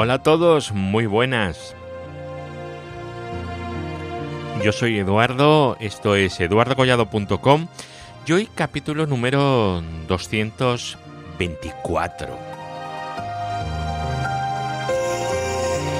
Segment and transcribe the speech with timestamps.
[0.00, 1.74] Hola a todos, muy buenas.
[4.62, 7.66] Yo soy Eduardo, esto es eduardocollado.com
[8.24, 12.28] y hoy capítulo número 224.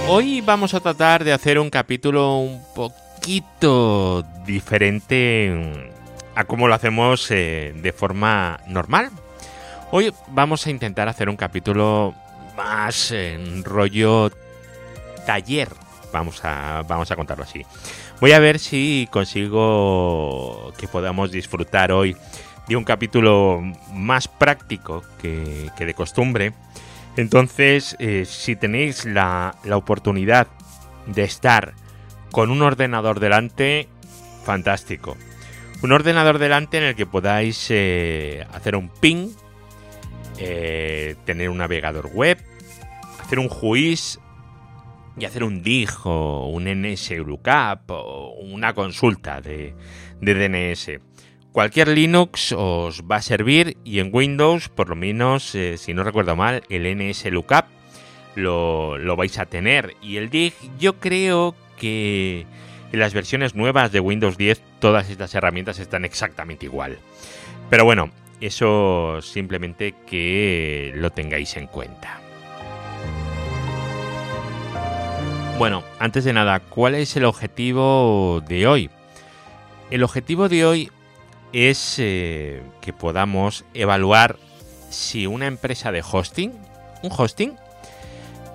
[0.07, 5.91] Hoy vamos a tratar de hacer un capítulo un poquito diferente
[6.37, 9.11] a como lo hacemos eh, de forma normal.
[9.91, 12.15] Hoy vamos a intentar hacer un capítulo
[12.59, 14.31] más en rollo
[15.25, 15.69] taller.
[16.13, 17.65] Vamos a, vamos a contarlo así.
[18.21, 22.17] Voy a ver si consigo que podamos disfrutar hoy
[22.67, 23.63] de un capítulo
[23.93, 26.53] más práctico que, de costumbre.
[27.17, 30.49] Entonces, eh, si tenéis la, la oportunidad
[31.07, 31.75] de estar
[32.33, 33.89] con un ordenador delante,
[34.45, 35.17] fantástico.
[35.83, 39.29] Un ordenador delante en el que podáis eh, hacer un ping,
[40.41, 42.39] eh, tener un navegador web,
[43.21, 44.19] hacer un juiz
[45.19, 49.75] y hacer un dig o un NSLOOKUP o una consulta de,
[50.21, 51.01] DNS.
[51.53, 56.05] Cualquier Linux os va a servir y en Windows, por lo menos, eh, si no
[56.05, 57.65] recuerdo mal, el NSLOOKUP
[58.37, 59.97] lo, lo vais a tener.
[60.03, 62.47] Y el dig yo creo que
[62.93, 66.99] en las versiones nuevas de Windows 10 todas estas herramientas están exactamente igual.
[67.71, 72.21] Pero bueno, eso simplemente que lo tengáis en cuenta.
[75.59, 78.91] Bueno, antes de nada, ¿cuál es el objetivo de hoy?
[79.91, 80.93] El objetivo de hoy
[81.53, 84.37] es eh, que podamos evaluar
[84.91, 86.53] si una empresa de hosting,
[87.03, 87.57] un hosting,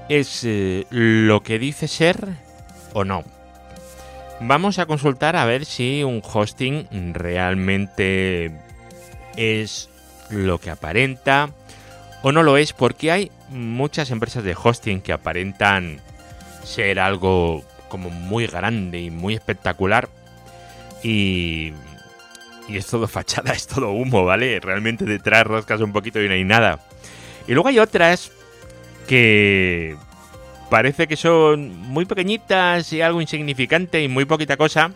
[0.08, 2.26] es eh, lo que dice ser
[2.94, 3.23] o no.
[4.39, 8.52] Vamos a consultar a ver si un hosting realmente
[9.38, 9.89] es
[10.30, 11.50] lo que aparenta
[12.22, 15.99] o no lo es, porque hay muchas empresas de hosting que aparentan
[16.64, 20.10] ser algo como muy grande y muy espectacular.
[21.04, 21.73] Y,
[22.70, 24.60] y es todo fachada, es todo humo, ¿vale?
[24.60, 26.80] Realmente detrás rascas un poquito y no hay nada.
[27.48, 28.32] Y luego hay otras
[29.08, 29.98] que
[30.70, 34.92] parece que son muy pequeñitas y algo insignificante y muy poquita cosa.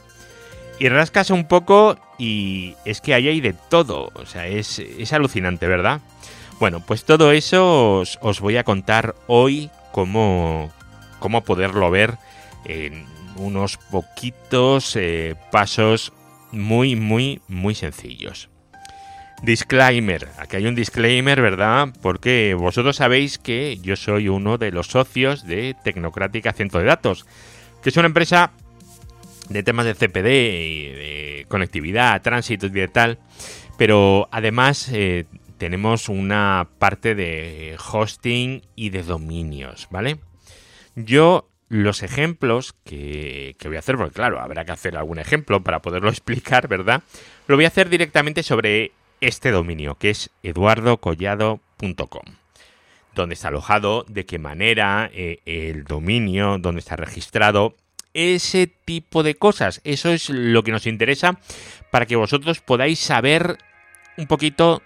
[0.79, 4.11] Y rascas un poco y es que ahí hay de todo.
[4.13, 6.01] O sea, es, es alucinante, ¿verdad?
[6.59, 10.71] Bueno, pues todo eso os, voy a contar hoy cómo,
[11.19, 12.17] cómo poderlo ver
[12.65, 13.05] en
[13.37, 16.13] unos poquitos eh, pasos
[16.51, 18.49] muy, muy, muy sencillos.
[19.43, 21.89] Disclaimer, aquí hay un disclaimer, ¿verdad?
[22.01, 27.27] Porque vosotros sabéis que yo soy uno de los socios de Tecnocrática Centro de Datos,
[27.83, 28.51] que es una empresa
[29.49, 33.19] de temas de CPD y de conectividad, tránsito y tal,
[33.77, 35.25] pero además eh,
[35.57, 40.19] tenemos una parte de hosting y de dominios, ¿vale?
[40.95, 45.81] Yo los ejemplos que, voy a hacer, porque claro, habrá que hacer algún ejemplo para
[45.81, 47.03] poderlo explicar, ¿verdad?
[47.47, 48.91] Lo voy a hacer directamente sobre
[49.21, 52.23] este dominio, que es eduardocollado.com.
[53.15, 57.75] Dónde está alojado, de qué manera, eh, el dominio, dónde está registrado,
[58.17, 59.79] ese tipo de cosas.
[59.83, 61.39] Eso es lo que nos interesa
[61.91, 63.59] para que vosotros podáis saber
[64.17, 64.81] un poquito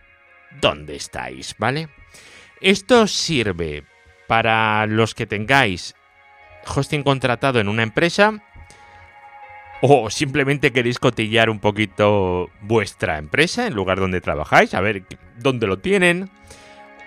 [0.59, 1.87] dónde estáis, ¿vale?
[2.59, 3.85] Esto sirve
[4.27, 5.95] para los que tengáis
[6.67, 8.43] hosting contratado en una empresa
[9.81, 15.03] o simplemente queréis cotillar un poquito vuestra empresa, en lugar donde trabajáis, a ver
[15.39, 16.29] dónde lo tienen,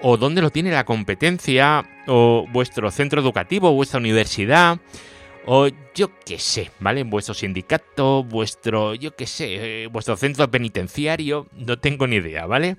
[0.00, 4.80] o dónde lo tiene la competencia, o vuestro centro educativo, vuestra universidad,
[5.46, 7.02] o yo qué sé, ¿vale?
[7.04, 12.76] Vuestro sindicato, vuestro, yo qué sé, eh, vuestro centro penitenciario, no tengo ni idea, ¿vale?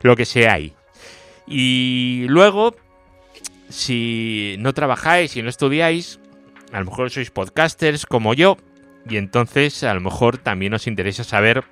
[0.00, 0.72] Lo que seáis.
[1.46, 2.74] Y luego,
[3.68, 6.20] si no trabajáis y no estudiáis,
[6.72, 8.56] a lo mejor sois podcasters como yo,
[9.08, 11.64] y entonces a lo mejor también os interesa saber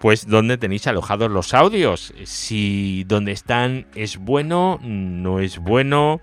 [0.00, 6.20] pues dónde tenéis alojados los audios, si dónde están es bueno, no es bueno,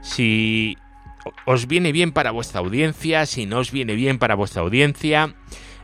[0.00, 0.78] si
[1.46, 5.34] os viene bien para vuestra audiencia, si no os viene bien para vuestra audiencia.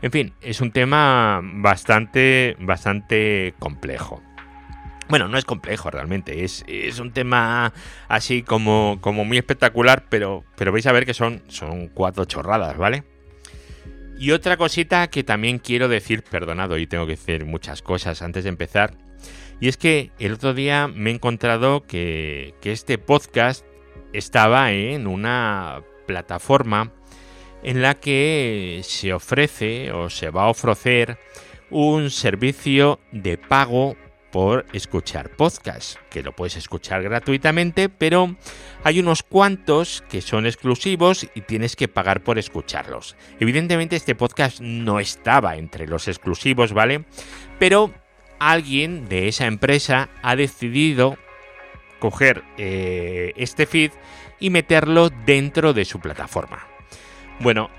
[0.03, 4.23] En fin, es un tema bastante, bastante complejo.
[5.09, 6.65] Bueno, no es complejo realmente, es,
[6.99, 7.73] un tema
[8.09, 12.77] así como, como muy espectacular, pero, pero vais a ver que son, son cuatro chorradas,
[12.77, 13.05] ¿vale?
[14.19, 18.43] Y otra cosita que también quiero decir, perdonado, y tengo que decir muchas cosas antes
[18.43, 18.97] de empezar,
[19.61, 23.65] y es que el otro día me he encontrado que, que este podcast
[24.17, 26.93] estaba en una plataforma
[27.63, 31.19] en la que se ofrece o se va a ofrecer
[31.71, 33.97] un servicio de pago
[34.31, 38.37] por escuchar podcast, que lo puedes escuchar gratuitamente, pero
[38.85, 43.17] hay unos cuantos que son exclusivos y tienes que pagar por escucharlos.
[43.41, 47.05] Evidentemente este podcast no estaba entre los exclusivos, ¿vale?
[47.59, 47.95] Pero
[48.39, 51.17] alguien de esa empresa ha decidido
[51.99, 53.91] coger eh, este feed
[54.39, 56.67] y meterlo dentro de su plataforma.
[57.41, 57.71] Bueno,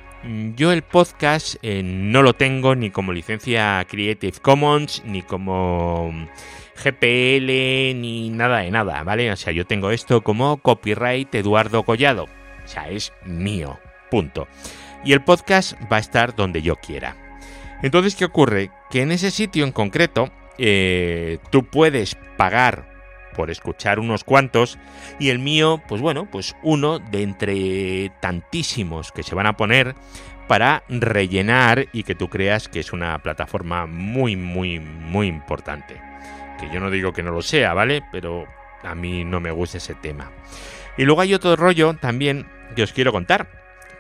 [0.55, 6.11] yo el podcast eh, no lo tengo ni como licencia Creative Commons, ni como
[6.83, 7.47] GPL,
[7.99, 9.31] ni nada de nada, ¿vale?
[9.31, 12.23] O sea, yo tengo esto como copyright Eduardo Collado.
[12.23, 13.79] O sea, es mío.
[14.11, 14.47] Punto.
[15.03, 17.15] Y el podcast va a estar donde yo quiera.
[17.81, 18.71] Entonces, ¿qué ocurre?
[18.89, 22.96] Que en ese sitio en concreto, eh, tú puedes pagar
[23.37, 24.77] por escuchar unos cuantos
[25.19, 29.95] y el mío, pues bueno, pues uno de entre tantísimos que se van a poner
[30.47, 36.01] para rellenar y que tú creas que es una plataforma muy, muy, muy importante.
[36.59, 38.01] Que yo no digo que no lo sea, ¿vale?
[38.11, 38.45] Pero
[38.83, 40.31] a mí no me gusta ese tema.
[40.97, 43.47] Y luego hay otro rollo también que os quiero contar,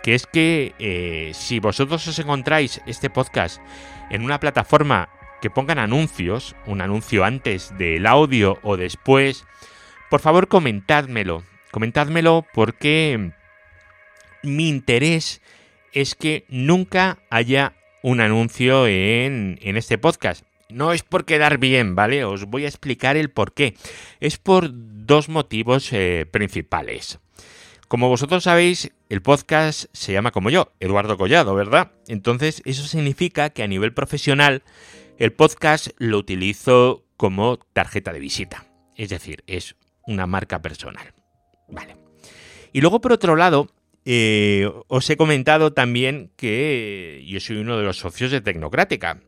[0.01, 3.61] que es que eh, si vosotros os encontráis este podcast
[4.09, 5.09] en una plataforma
[5.41, 9.45] que pongan anuncios, un anuncio antes del audio o después,
[10.09, 11.43] por favor comentádmelo.
[11.71, 13.31] Comentádmelo porque
[14.43, 15.41] mi interés
[15.93, 20.45] es que nunca haya un anuncio en, en este podcast.
[20.69, 22.25] No es por quedar bien, ¿vale?
[22.25, 23.75] Os voy a explicar el por qué.
[24.19, 27.19] Es por dos motivos eh, principales.
[27.87, 31.91] Como vosotros sabéis, el podcast se llama como yo, Eduardo Collado, ¿verdad?
[32.09, 34.61] Entonces, eso significa que a nivel profesional
[35.17, 38.65] el podcast lo utilizo como tarjeta de visita,
[38.95, 39.75] es decir, es
[40.05, 41.13] una marca personal.
[41.67, 41.97] Vale.
[42.71, 43.69] Y luego, por otro lado,
[44.05, 49.21] eh, os he comentado también que yo soy uno de los socios de Tecnocrática.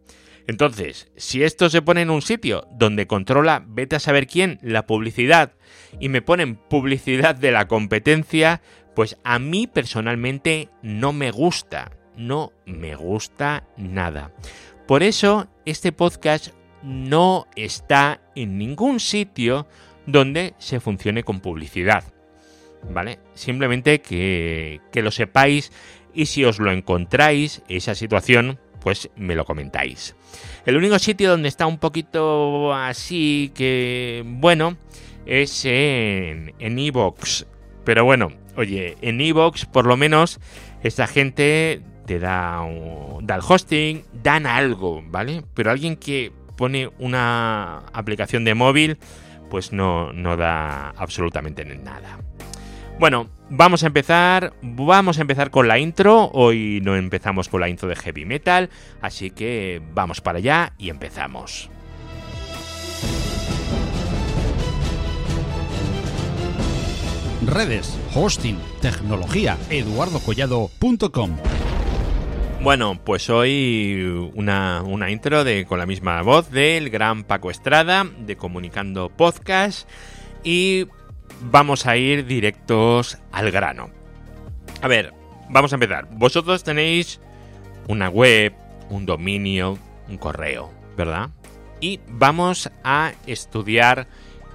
[0.47, 4.85] Entonces, si esto se pone en un sitio donde controla, vete a saber quién, la
[4.85, 5.53] publicidad,
[5.99, 8.61] y me ponen publicidad de la competencia,
[8.95, 14.33] pues a mí personalmente no me gusta, no me gusta nada.
[14.89, 16.47] Por eso este podcast
[16.81, 19.67] no está en ningún sitio
[20.07, 22.03] donde se funcione con publicidad.
[22.89, 23.19] ¿Vale?
[23.35, 25.71] Simplemente que, que lo sepáis
[26.11, 30.15] y si os lo encontráis, esa situación, pues me lo comentáis.
[30.65, 34.75] El único sitio donde está un poquito así que, bueno,
[35.27, 37.45] es en Evox.
[37.85, 40.39] Pero bueno, oye, en Evox por lo menos
[40.81, 42.65] esta gente te da,
[43.21, 45.43] da el hosting, dan algo, ¿vale?
[45.53, 48.97] Pero alguien que pone una aplicación de móvil,
[49.51, 52.17] pues no, no da absolutamente nada.
[52.97, 54.53] Bueno, vamos a empezar.
[54.63, 56.31] Vamos a empezar con la intro.
[56.33, 58.71] Hoy no empezamos con la intro de heavy metal.
[59.01, 61.69] Así que vamos para allá y empezamos.
[67.45, 71.37] Redes, hosting, tecnología, eduardocollado.com.
[72.61, 78.35] Bueno, pues hoy una, intro de, con la misma voz del gran Paco Estrada de
[78.35, 79.89] Comunicando Podcast
[80.43, 80.85] y
[81.39, 83.89] vamos a ir directos al grano.
[84.81, 85.13] A ver,
[85.49, 86.09] vamos a empezar.
[86.11, 87.21] Vosotros tenéis
[87.87, 88.53] una web,
[88.89, 89.79] un dominio,
[90.09, 91.29] un correo, ¿verdad?
[91.79, 94.07] Y vamos a estudiar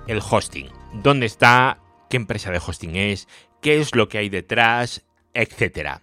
[0.06, 0.68] el hosting.
[1.02, 1.78] ¿Dónde está?
[2.10, 3.28] ¿Qué empresa de hosting es?
[3.62, 5.06] ¿Qué es lo que hay detrás?
[5.32, 6.02] Etcétera.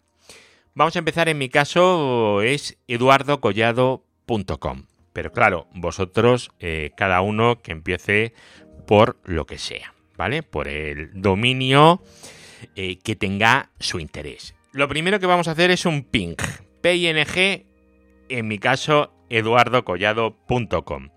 [0.73, 4.85] Vamos a empezar, en mi caso es eduardocollado.com.
[5.11, 8.33] Pero claro, vosotros, eh, cada uno que empiece
[8.87, 10.43] por lo que sea, ¿vale?
[10.43, 12.01] Por el dominio
[12.75, 14.55] eh, que tenga su interés.
[14.71, 16.35] Lo primero que vamos a hacer es un ping.
[16.79, 17.65] PING,
[18.29, 21.09] en mi caso, eduardocollado.com.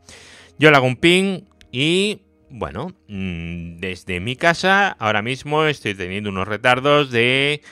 [0.59, 6.31] Yo le hago un ping y, bueno, mm, desde mi casa ahora mismo estoy teniendo
[6.31, 7.63] unos retardos de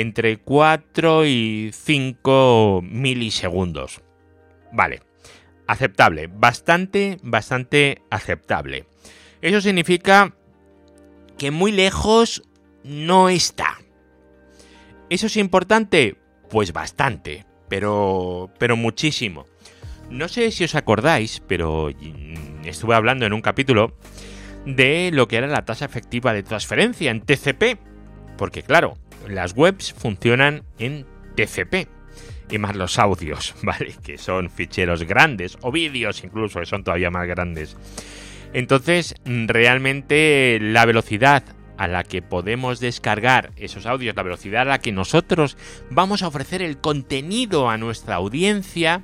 [0.00, 4.02] entre 4 y 5 milisegundos.
[4.70, 5.00] Vale,
[5.66, 8.84] aceptable, bastante, bastante aceptable.
[9.40, 10.34] Eso significa
[11.38, 12.42] que muy lejos
[12.84, 13.78] no está.
[15.08, 16.18] ¿Eso es importante?
[16.50, 19.46] Pues bastante, pero, pero muchísimo.
[20.10, 21.88] No sé si os acordáis, pero
[22.64, 23.96] estuve hablando en un capítulo
[24.66, 27.78] de lo que era la tasa efectiva de transferencia en TCP.
[28.36, 31.06] Porque claro, las webs funcionan en
[31.36, 31.88] TCP.
[32.48, 33.94] Y más los audios, ¿vale?
[34.02, 37.76] Que son ficheros grandes, o vídeos incluso, que son todavía más grandes.
[38.52, 41.42] Entonces, realmente la velocidad
[41.76, 45.56] a la que podemos descargar esos audios, la velocidad a la que nosotros
[45.90, 49.02] vamos a ofrecer el contenido a nuestra audiencia,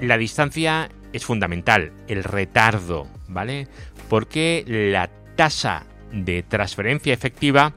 [0.00, 3.68] la distancia es fundamental, el retardo, ¿vale?
[4.08, 7.74] Porque la tasa de transferencia efectiva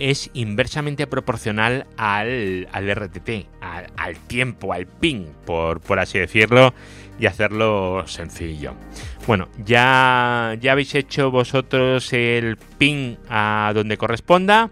[0.00, 6.74] es inversamente proporcional al, al RTT, al, tiempo, al ping, por, por así decirlo,
[7.20, 8.74] y hacerlo sencillo.
[9.26, 14.70] Bueno, ya, ya habéis hecho vosotros el ping a donde corresponda,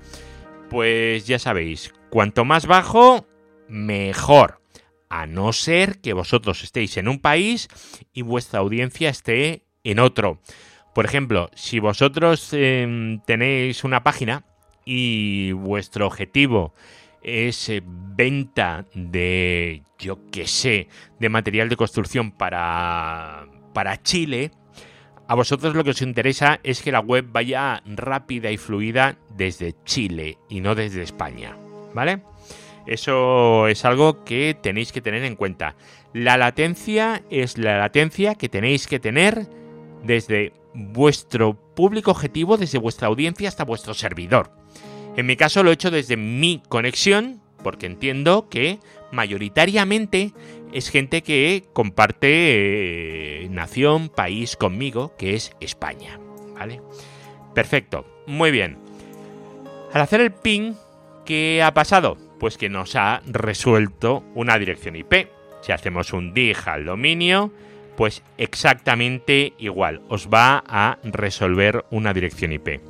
[0.70, 3.26] pues ya sabéis, cuanto más bajo,
[3.68, 4.60] mejor.
[5.10, 7.68] A no ser que vosotros estéis en un país
[8.12, 10.40] y vuestra audiencia esté en otro.
[10.94, 14.44] Por ejemplo, si vosotros em, tenéis una página
[14.90, 16.72] y vuestro objetivo
[17.20, 20.88] es eh, venta de, yo qué sé,
[21.20, 24.50] de material de construcción para, para Chile,
[25.26, 29.74] a vosotros lo que os interesa es que la web vaya rápida y fluida desde
[29.84, 31.54] Chile y no desde España,
[31.92, 32.22] ¿vale?
[32.86, 35.76] Eso es algo que tenéis que tener en cuenta.
[36.14, 39.50] La latencia es la latencia que tenéis que tener
[40.02, 44.50] desde vuestro público objetivo, desde vuestra audiencia hasta vuestro servidor.
[45.18, 48.78] En mi caso lo he hecho desde mi conexión, porque entiendo que
[49.10, 50.32] mayoritariamente
[50.72, 56.20] es gente que comparte eh, nación, país conmigo, que es España.
[56.54, 56.80] ¿Vale?
[57.52, 58.78] Perfecto, muy bien.
[59.92, 60.74] Al hacer el ping,
[61.24, 62.16] ¿qué ha pasado?
[62.38, 65.30] Pues que nos ha resuelto una dirección IP.
[65.62, 67.52] Si hacemos un dig al dominio,
[67.96, 72.80] pues exactamente igual, os va a resolver una dirección IP.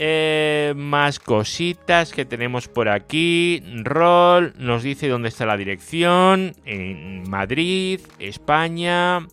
[0.00, 3.62] Eh, más cositas que tenemos por aquí.
[3.84, 6.56] Rol nos dice dónde está la dirección.
[6.64, 9.28] En Madrid, España.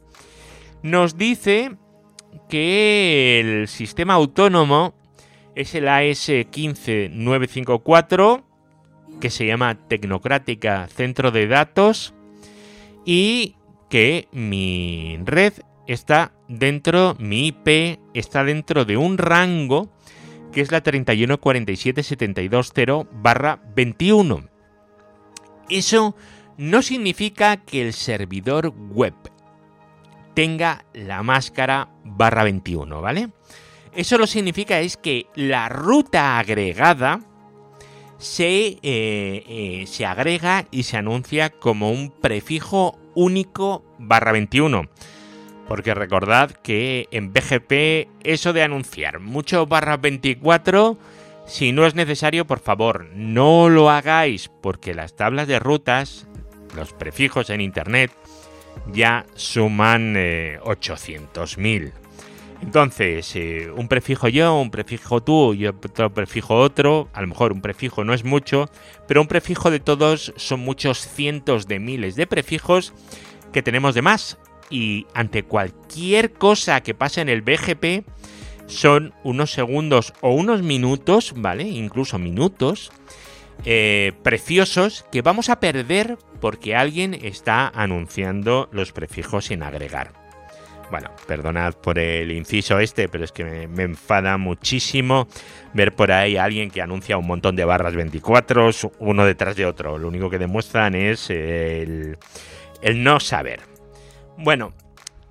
[0.84, 1.72] Nos dice
[2.50, 4.96] que el sistema autónomo
[5.56, 8.44] es el AS15954,
[9.20, 12.16] que se llama Tecnocrática Centro de Datos,
[13.06, 13.56] y
[13.90, 15.54] que mi red
[15.88, 19.90] está dentro, mi IP está dentro de un rango
[20.52, 24.48] que es la 3147720 barra 21.
[25.70, 26.16] Eso
[26.58, 29.14] no significa que el servidor web
[30.38, 33.30] tenga la máscara barra 21, ¿vale?
[33.92, 37.22] Eso lo significa es que la ruta agregada
[38.20, 44.88] se, eh, eh, se agrega y se anuncia como un prefijo único barra 21.
[45.68, 51.00] Porque recordad que en BGP eso de anunciar mucho barra 24,
[51.48, 56.28] si no es necesario, por favor, no lo hagáis, porque las tablas de rutas,
[56.76, 58.12] los prefijos en Internet,
[58.92, 61.88] ya suman 800.000.
[61.88, 61.94] Eh,
[62.62, 67.52] Entonces, eh, un prefijo yo, un prefijo tú y otro prefijo otro, a lo mejor
[67.52, 68.70] un prefijo no es mucho,
[69.08, 72.94] pero un prefijo de todos son muchos cientos de miles de prefijos
[73.54, 74.38] que tenemos de más.
[74.70, 78.06] Y ante cualquier cosa que pase en el BGP,
[78.68, 81.64] son unos segundos o unos minutos, ¿vale?
[81.64, 82.92] Incluso minutos,
[83.66, 90.12] eh, preciosos que vamos a perder porque alguien está anunciando los prefijos sin agregar.
[90.90, 95.28] Bueno, perdonad por el inciso este, pero es que me, enfada muchísimo
[95.74, 99.66] ver por ahí a alguien que anuncia un montón de barras 24, uno detrás de
[99.66, 99.98] otro.
[99.98, 102.18] Lo único que demuestran es el,
[102.96, 103.60] no saber.
[104.38, 104.74] Bueno,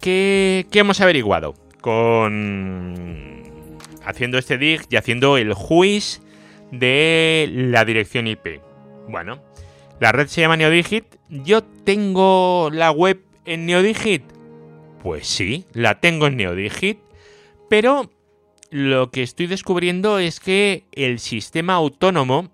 [0.01, 1.55] ¿qué, ¿qué, hemos averiguado?
[1.81, 3.17] Con
[4.05, 6.21] haciendo este dig y haciendo el juice
[6.71, 8.61] de la dirección IP.
[9.09, 9.43] Bueno,
[10.01, 11.05] la red se llama Neodigit.
[11.29, 14.23] ¿Yo tengo la web en Neodigit?
[15.03, 16.99] Pues sí, la tengo en Neodigit.
[17.69, 18.11] Pero
[18.71, 22.51] lo que estoy descubriendo es que el sistema autónomo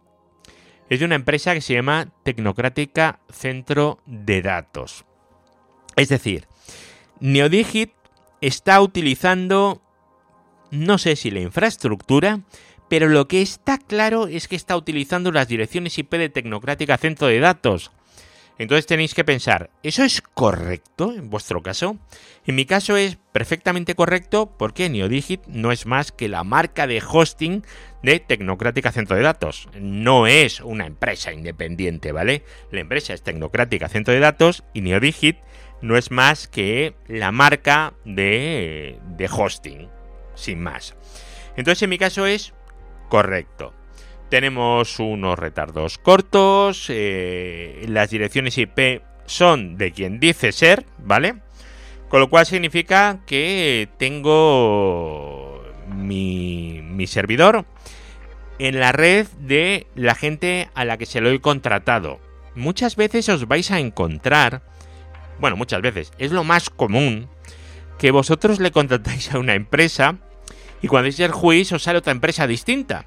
[0.89, 5.05] es de una empresa que se llama Tecnocrática Centro de Datos.
[5.97, 6.47] Es decir,
[7.21, 7.93] Neodigit
[8.41, 9.81] está utilizando,
[10.71, 12.41] no sé si la infraestructura,
[12.93, 17.27] pero lo que está claro es que está utilizando las direcciones IP de Tecnocrática Centro
[17.27, 17.91] de Datos.
[18.59, 21.97] Entonces tenéis que pensar, ¿eso es correcto en vuestro caso?
[22.45, 27.03] En mi caso es perfectamente correcto porque Neodigit no es más que la marca de
[27.03, 27.65] hosting
[28.03, 29.71] de Tecnocrática Centro de Datos.
[29.81, 32.45] No es una empresa independiente, ¿vale?
[32.71, 35.39] La empresa es Tecnocrática Centro de Datos y Neodigit
[35.81, 39.89] no es más que la marca de, de hosting,
[40.35, 40.95] sin más.
[41.57, 42.53] Entonces en mi caso es
[43.13, 43.75] correcto.
[44.31, 51.35] Tenemos unos retardos cortos, eh, las direcciones IP son de quien dice ser, ¿vale?
[52.09, 55.63] Con lo cual significa que tengo
[55.95, 57.67] mi, mi servidor
[58.59, 62.19] en la red de la gente a la que se lo he contratado.
[62.55, 64.63] Muchas veces os vais a encontrar,
[65.39, 67.29] bueno, muchas veces, es lo más común,
[67.99, 70.17] que vosotros le contratáis a una empresa
[70.83, 73.07] y cuando es el juicio os sale otra empresa distinta.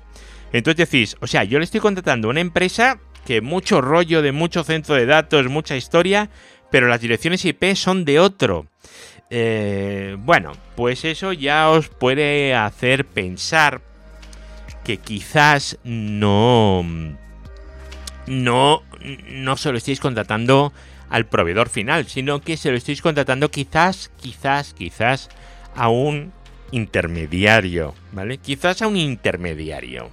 [0.52, 4.32] Entonces decís, o sea, yo le estoy contratando a una empresa que mucho rollo de
[4.32, 6.30] mucho centro de datos, mucha historia,
[6.72, 8.68] pero las direcciones IP son de otro.
[9.30, 13.82] Eh, bueno, pues eso ya os puede hacer pensar
[14.84, 16.86] que quizás no,
[18.28, 18.84] no,
[19.28, 20.72] no se lo estéis contratando
[21.10, 25.30] al proveedor final, sino que se lo estéis contratando quizás, quizás, quizás
[25.76, 26.32] a un
[26.72, 28.38] intermediario, ¿vale?
[28.38, 30.10] Quizás a un intermediario.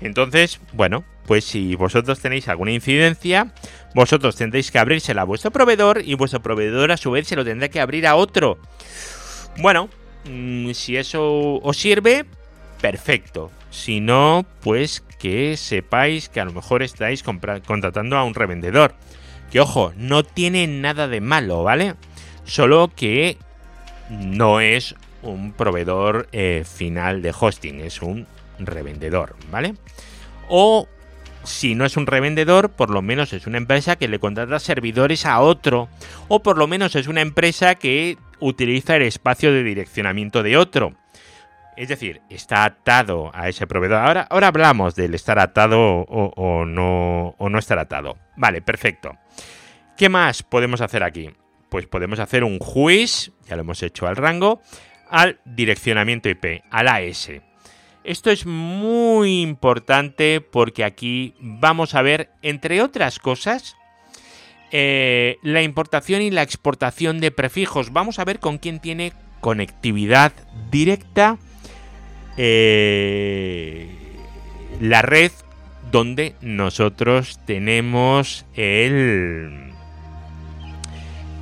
[0.00, 3.52] Entonces, bueno, pues si vosotros tenéis alguna incidencia,
[3.94, 7.44] vosotros tendréis que abrírsela a vuestro proveedor y vuestro proveedor a su vez se lo
[7.44, 8.58] tendrá que abrir a otro.
[9.58, 9.88] Bueno,
[10.24, 12.24] mm, si eso os sirve,
[12.80, 13.50] perfecto.
[13.70, 18.94] Si no, pues que sepáis que a lo mejor estáis contratando a un revendedor.
[19.50, 21.94] Que ojo, no tiene nada de malo, ¿vale?
[22.44, 23.36] Solo que
[24.08, 24.94] no es
[25.30, 28.26] un proveedor eh, final de hosting, es un
[28.58, 29.74] revendedor, ¿vale?
[30.48, 30.88] O
[31.44, 35.26] si no es un revendedor, por lo menos es una empresa que le contrata servidores
[35.26, 35.88] a otro.
[36.28, 40.94] O por lo menos es una empresa que utiliza el espacio de direccionamiento de otro.
[41.76, 43.98] Es decir, está atado a ese proveedor.
[43.98, 48.18] Ahora, ahora hablamos del estar atado o, no, o no estar atado.
[48.36, 49.12] Vale, perfecto.
[49.96, 51.30] ¿Qué más podemos hacer aquí?
[51.68, 54.60] Pues podemos hacer un juiz, ya lo hemos hecho al rango,
[55.10, 57.30] al direccionamiento IP, al AS.
[58.04, 63.76] Esto es muy importante porque aquí vamos a ver, entre otras cosas,
[64.70, 67.92] eh, la importación y la exportación de prefijos.
[67.92, 70.32] Vamos a ver con quién tiene conectividad
[70.70, 71.38] directa
[72.36, 73.88] eh,
[74.80, 75.32] la red
[75.90, 79.72] donde nosotros tenemos el,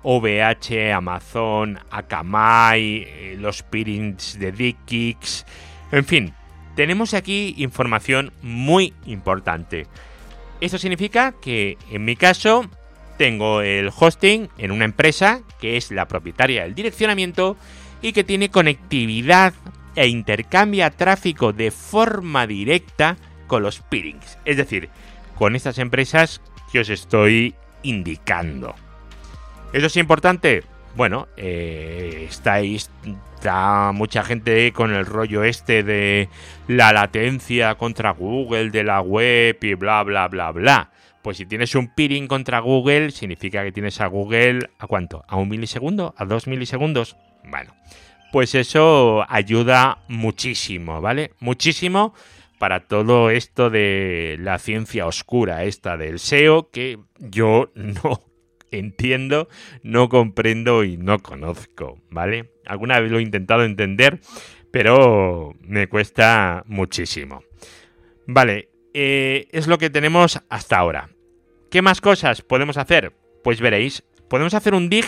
[0.03, 5.45] OVH, Amazon, Akamai, eh, los peerings de DeepKicks,
[5.93, 6.35] en fin,
[6.75, 9.87] tenemos aquí información muy importante.
[10.63, 12.65] Esto significa que en mi caso
[13.19, 17.59] tengo el hosting en una empresa que es la propietaria del direccionamiento
[18.01, 19.53] y que tiene conectividad
[19.95, 24.89] e intercambia tráfico de forma directa con los peerings, es decir,
[25.37, 26.41] con estas empresas
[26.73, 28.75] que os estoy indicando.
[29.73, 30.65] ¿Eso es importante?
[30.95, 32.91] Bueno, eh, estáis,
[33.35, 36.29] está mucha gente con el rollo este de
[36.69, 40.91] la latencia contra Google de la web y bla, bla, bla, bla.
[41.23, 45.25] Pues si tienes un peering contra Google, significa que tienes a Google a cuánto?
[45.29, 46.15] ¿A un milisegundo?
[46.19, 47.17] ¿A dos milisegundos?
[47.45, 47.75] Bueno,
[48.33, 51.33] pues eso ayuda muchísimo, ¿vale?
[51.39, 52.13] Muchísimo
[52.63, 58.23] para todo esto de la ciencia oscura, esta del SEO, que yo no
[58.71, 59.49] entiendo,
[59.83, 62.53] no comprendo y no conozco, ¿vale?
[62.65, 64.21] Alguna vez lo he intentado entender,
[64.71, 67.43] pero me cuesta muchísimo.
[68.29, 71.11] Vale, eh, es lo que tenemos hasta ahora.
[71.69, 73.13] ¿Qué más cosas podemos hacer?
[73.43, 75.07] Pues veréis, podemos hacer un dig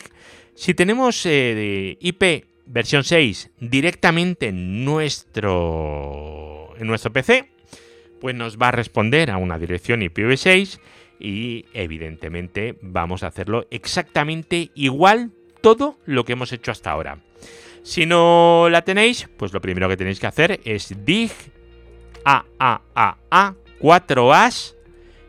[0.57, 7.49] si tenemos eh, IP versión 6 directamente en nuestro, en nuestro PC,
[8.21, 10.81] pues nos va a responder a una dirección IPv6
[11.19, 17.19] y evidentemente vamos a hacerlo exactamente igual todo lo que hemos hecho hasta ahora.
[17.83, 21.31] Si no la tenéis, pues lo primero que tenéis que hacer es dig
[22.25, 24.75] AAAA 4As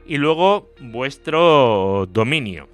[0.08, 2.70] y luego vuestro dominio.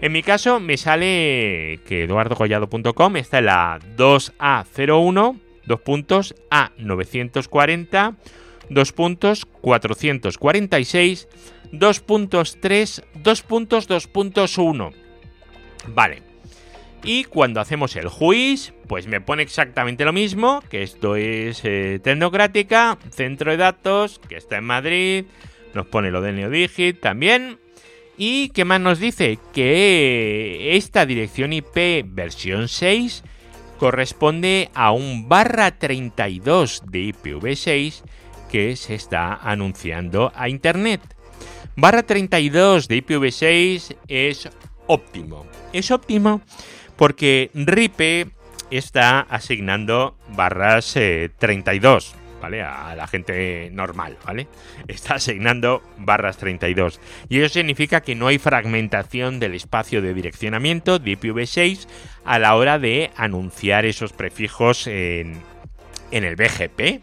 [0.00, 8.16] En mi caso me sale que eduardocollado.com está en la 2A01, 2 puntos A940,
[8.68, 11.28] 2 puntos 446,
[11.72, 14.92] 2 puntos 3, 2 puntos 2.1.
[15.88, 16.22] Vale.
[17.04, 21.98] Y cuando hacemos el juiz, pues me pone exactamente lo mismo, que esto es eh,
[22.02, 25.24] Tecnocrática, centro de datos, que está en Madrid,
[25.74, 27.58] nos pone lo de Neodigit también.
[28.16, 29.38] ¿Y qué más nos dice?
[29.52, 33.24] Que esta dirección IP versión 6
[33.82, 38.04] corresponde a un barra 32 de IPv6
[38.48, 41.00] que se está anunciando a Internet.
[41.74, 44.48] Barra 32 de IPv6 es
[44.86, 45.46] óptimo.
[45.72, 46.42] Es óptimo
[46.94, 48.28] porque RIPE
[48.70, 50.96] está asignando barras
[51.38, 52.60] 32, eh, ¿vale?
[52.60, 54.48] A la gente normal, ¿vale?
[54.88, 57.00] Está asignando barras 32.
[57.28, 61.86] Y eso significa que no hay fragmentación del espacio de direccionamiento de IPv6
[62.24, 65.40] a la hora de anunciar esos prefijos en,
[66.10, 67.02] en el BGP.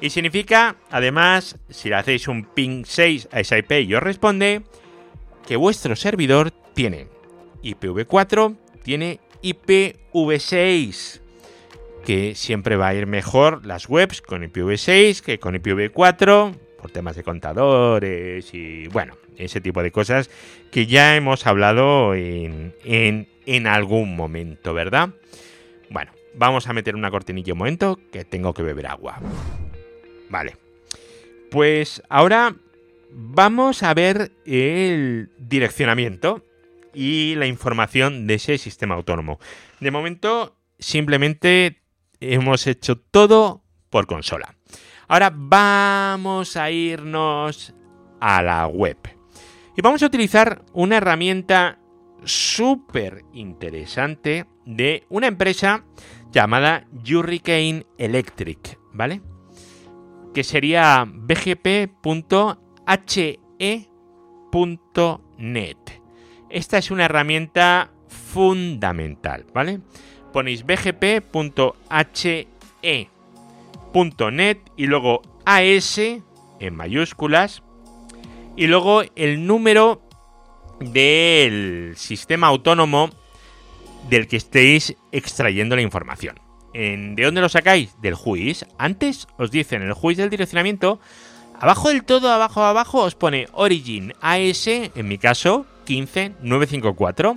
[0.00, 4.62] Y significa, además, si le hacéis un ping 6 a esa IP y os responde,
[5.46, 7.08] que vuestro servidor tiene
[7.62, 11.21] IPv4, tiene IPv6,
[12.04, 17.16] que siempre va a ir mejor las webs con IPv6 que con IPv4, por temas
[17.16, 20.30] de contadores y bueno, ese tipo de cosas
[20.70, 25.10] que ya hemos hablado en, en, algún momento, ¿verdad?
[25.90, 29.20] Bueno, vamos a meter una cortinilla un momento que tengo que beber agua.
[30.28, 30.56] Vale.
[31.50, 32.56] Pues ahora
[33.10, 36.44] vamos a ver el direccionamiento
[36.94, 39.38] y la información de ese sistema autónomo.
[39.80, 41.81] De momento, simplemente
[42.22, 44.54] hemos hecho todo por consola.
[45.08, 47.74] Ahora vamos a irnos
[48.20, 48.96] a la web.
[49.76, 51.78] Y vamos a utilizar una herramienta
[52.24, 55.84] súper interesante de una empresa
[56.30, 59.20] llamada Hurricane Electric, ¿vale?
[60.32, 61.76] Que sería bgp.he.net.
[66.48, 69.80] Esta es una herramienta fundamental, ¿vale?
[70.32, 70.98] Ponéis bgp.he.net
[74.76, 77.62] y luego AS en mayúsculas
[78.56, 80.02] y luego el número
[80.80, 83.10] del sistema autónomo
[84.08, 86.40] del que estéis extrayendo la información.
[86.72, 88.00] ¿De dónde lo sacáis?
[88.00, 88.64] Del juiz.
[88.78, 91.00] Antes os dicen el juiz del direccionamiento.
[91.60, 97.36] Abajo del todo, abajo, abajo, os pone Origin AS, en mi caso, 15954.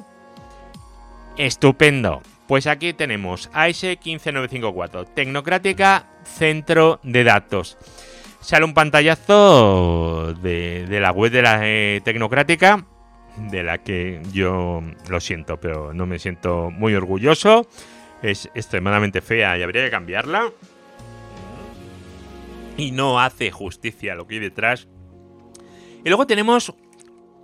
[1.38, 2.22] Estupendo.
[2.48, 7.78] Pues aquí tenemos AS15954, Tecnocrática Centro de Datos.
[8.40, 12.86] Sale un pantallazo de, la web de la eh, Tecnocrática,
[13.38, 17.68] de la que yo lo siento, pero no me siento muy orgulloso.
[18.22, 20.52] Es extremadamente fea y habría que cambiarla.
[22.78, 24.88] Y no hace justicia a lo que hay detrás.
[26.04, 26.76] Y luego tenemos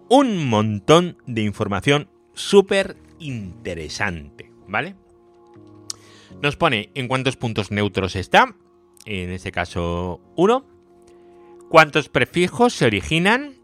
[0.10, 4.96] un montón de información súper interesante, ¿vale?
[6.42, 8.56] Nos pone en cuántos puntos neutros está,
[9.06, 10.66] en este caso 1,
[11.70, 13.58] cuántos prefijos se originan,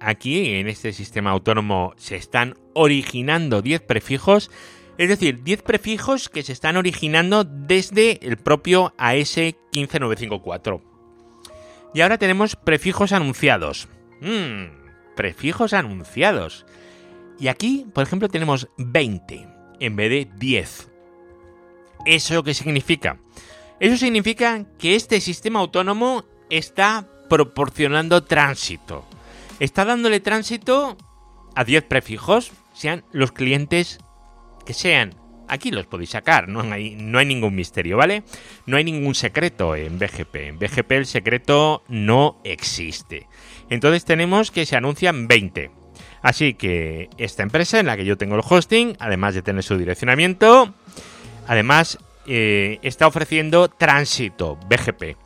[0.00, 4.50] aquí en este sistema autónomo se están originando 10 prefijos,
[4.98, 10.82] es decir, 10 prefijos que se están originando desde el propio AS15954.
[11.94, 13.88] Y ahora tenemos prefijos anunciados.
[14.20, 14.66] Mmm,
[15.16, 16.66] prefijos anunciados.
[17.38, 20.88] Y aquí, por ejemplo, tenemos 20 en vez de 10.
[22.06, 23.18] ¿Eso qué significa?
[23.80, 29.06] Eso significa que este sistema autónomo está proporcionando tránsito.
[29.58, 30.96] Está dándole tránsito
[31.54, 33.98] a 10 prefijos, sean los clientes
[34.66, 35.14] que sean.
[35.48, 38.22] Aquí los podéis sacar, no hay, no hay ningún misterio, ¿vale?
[38.66, 40.36] No hay ningún secreto en BGP.
[40.36, 43.26] En BGP el secreto no existe.
[43.68, 45.79] Entonces tenemos que se anuncian 20.
[46.22, 49.78] Así que esta empresa en la que yo tengo el hosting, además de tener su
[49.78, 50.74] direccionamiento,
[51.46, 55.16] además eh, está ofreciendo tránsito BGP,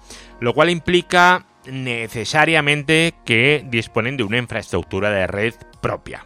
[0.41, 6.25] lo cual implica necesariamente que disponen de una infraestructura de red propia.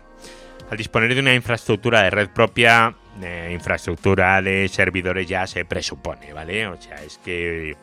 [0.70, 6.34] Al disponer de una infraestructura de red propia, eh, infraestructura de servidores ya se presupone,
[6.34, 6.66] ¿vale?
[6.66, 7.74] O sea, es que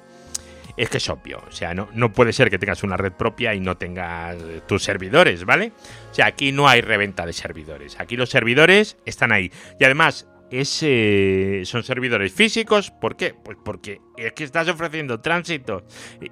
[0.77, 1.41] es que es obvio.
[1.47, 4.83] O sea, no, no puede ser que tengas una red propia y no tengas tus
[4.83, 5.71] servidores, ¿vale?
[6.11, 7.99] O sea, aquí no hay reventa de servidores.
[7.99, 9.51] Aquí los servidores están ahí.
[9.79, 12.91] Y además, es, eh, son servidores físicos.
[12.91, 13.33] ¿Por qué?
[13.33, 15.85] Pues porque es que estás ofreciendo tránsito.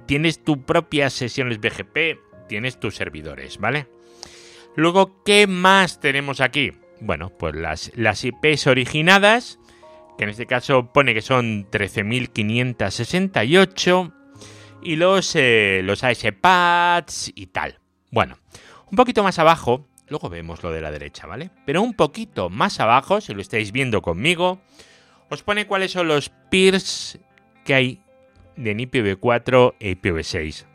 [0.05, 3.87] Tienes tu propia sesiones BGP, tienes tus servidores, ¿vale?
[4.75, 6.73] Luego, ¿qué más tenemos aquí?
[6.99, 9.59] Bueno, pues las, las IPs originadas,
[10.17, 14.13] que en este caso pone que son 13.568,
[14.83, 17.79] y los, eh, los ASPads y tal.
[18.11, 18.37] Bueno,
[18.91, 21.49] un poquito más abajo, luego vemos lo de la derecha, ¿vale?
[21.65, 24.59] Pero un poquito más abajo, si lo estáis viendo conmigo,
[25.29, 27.19] os pone cuáles son los peers
[27.65, 28.01] que hay
[28.55, 30.65] de IPv4 e IPv6.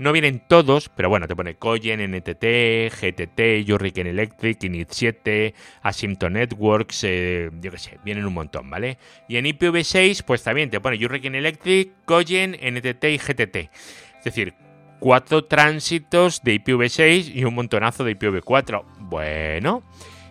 [0.00, 7.04] No vienen todos, pero bueno, te pone Coyen, NTT, GTT, Hurricane Electric, Init7, Asympto Networks,
[7.04, 8.96] eh, yo qué sé, vienen un montón, ¿vale?
[9.28, 13.56] Y en IPv6, pues también te pone Hurricane Electric, Coyen, NTT y GTT.
[13.56, 14.54] Es decir,
[15.00, 18.82] cuatro tránsitos de IPv6 y un montonazo de IPv4.
[19.00, 19.82] Bueno.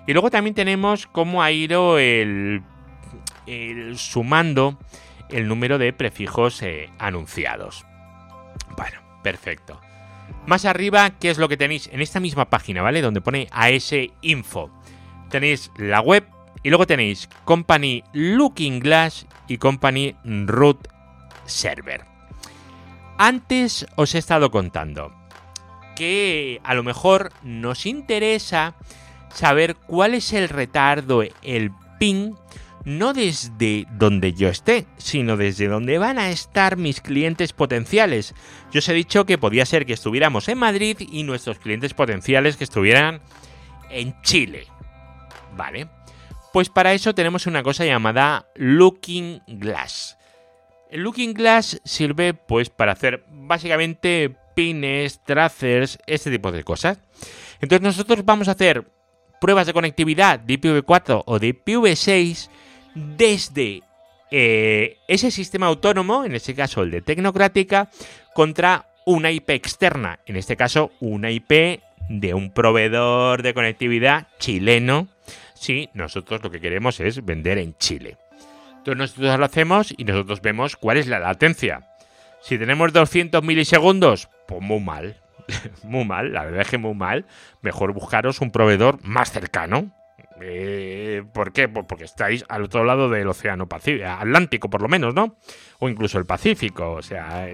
[0.07, 2.63] Y luego también tenemos cómo ha ido el,
[3.97, 4.79] sumando
[5.29, 7.85] el número de prefijos eh, anunciados.
[8.75, 9.79] Bueno, Perfecto.
[10.45, 13.01] Más arriba, ¿qué es lo que tenéis en esta misma página, ¿vale?
[13.01, 14.69] Donde pone AS Info.
[15.29, 16.25] Tenéis la web
[16.63, 20.87] y luego tenéis Company Looking Glass y Company Root
[21.45, 22.05] Server.
[23.17, 25.13] Antes os he estado contando
[25.95, 28.75] que a lo mejor nos interesa
[29.33, 32.35] saber cuál es el retardo, el ping
[32.85, 38.33] no desde donde yo esté, sino desde donde van a estar mis clientes potenciales.
[38.71, 42.57] Yo os he dicho que podía ser que estuviéramos en Madrid y nuestros clientes potenciales
[42.57, 43.21] que estuvieran
[43.89, 44.67] en Chile.
[45.55, 45.87] ¿Vale?
[46.53, 50.17] Pues para eso tenemos una cosa llamada Looking Glass.
[50.89, 56.99] El Looking Glass sirve pues para hacer básicamente pines, tracers, este tipo de cosas.
[57.61, 58.89] Entonces nosotros vamos a hacer
[59.39, 62.49] pruebas de conectividad de IPv4 o de IPv6
[63.17, 63.83] desde
[64.31, 67.89] eh, ese sistema autónomo, en este caso el de Tecnocrática,
[68.33, 75.07] contra una IP externa, en este caso una IP de un proveedor de conectividad chileno,
[75.53, 78.17] si nosotros lo que queremos es vender en Chile.
[78.77, 81.89] Entonces nosotros lo hacemos y nosotros vemos cuál es la latencia.
[82.41, 85.17] Si tenemos 200 milisegundos, pues muy mal,
[85.83, 87.25] muy mal, la verdad es que muy mal.
[87.61, 89.91] Mejor buscaros un proveedor más cercano,
[90.41, 91.67] eh, ¿Por qué?
[91.67, 95.37] Pues porque estáis al otro lado del océano Pacífico, Atlántico por lo menos, ¿no?
[95.79, 97.47] O incluso el Pacífico, o sea,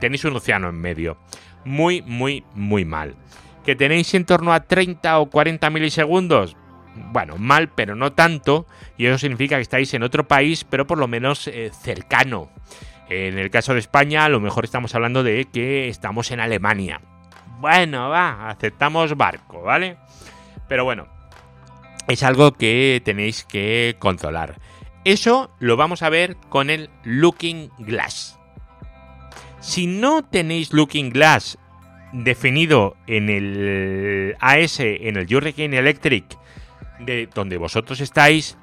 [0.00, 1.18] tenéis un océano en medio.
[1.64, 3.16] Muy, muy, muy mal.
[3.64, 6.56] ¿Que tenéis en torno a 30 o 40 milisegundos?
[7.12, 10.98] Bueno, mal, pero no tanto, y eso significa que estáis en otro país, pero por
[10.98, 12.50] lo menos eh, cercano.
[13.08, 17.00] En el caso de España, a lo mejor estamos hablando de que estamos en Alemania.
[17.58, 19.98] Bueno, va, aceptamos barco, ¿vale?
[20.68, 21.08] Pero bueno,
[22.10, 24.58] es algo que tenéis que controlar.
[25.04, 28.38] Eso lo vamos a ver con el Looking Glass.
[29.60, 31.58] Si no tenéis Looking Glass
[32.12, 36.24] definido en el AS, en el Hurricane Electric,
[36.98, 38.58] de donde vosotros estáis,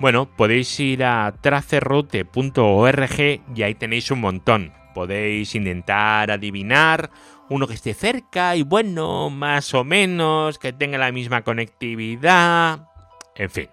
[0.00, 4.72] bueno, podéis ir a tracerroute.org y ahí tenéis un montón.
[4.98, 7.12] Podéis intentar adivinar
[7.50, 12.88] uno que esté cerca y bueno, más o menos, que tenga la misma conectividad,
[13.36, 13.68] en fin.